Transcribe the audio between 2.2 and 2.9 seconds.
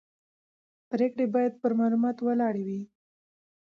ولاړې وي